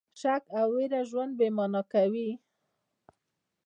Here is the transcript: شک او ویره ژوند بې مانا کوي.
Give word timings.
شک 0.21 0.43
او 0.57 0.65
ویره 0.75 1.01
ژوند 1.09 1.31
بې 1.37 1.47
مانا 1.55 1.81
کوي. 1.93 2.29